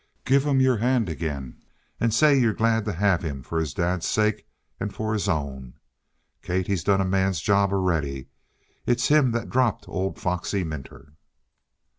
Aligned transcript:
Give 0.25 0.47
him 0.47 0.59
your 0.59 0.77
hand 0.77 1.11
agin 1.11 1.61
and 1.99 2.11
say 2.11 2.35
you're 2.35 2.55
glad 2.55 2.85
to 2.85 2.93
have 2.93 3.21
him 3.21 3.43
for 3.43 3.59
his 3.59 3.71
dad's 3.71 4.07
sake 4.07 4.47
and 4.79 4.91
for 4.91 5.13
his 5.13 5.29
own! 5.29 5.75
Kate, 6.41 6.65
he's 6.65 6.83
done 6.83 7.01
a 7.01 7.05
man's 7.05 7.39
job 7.39 7.71
already. 7.71 8.27
It's 8.87 9.09
him 9.09 9.29
that 9.33 9.51
dropped 9.51 9.87
old 9.87 10.19
foxy 10.19 10.63
Minter!" 10.63 11.13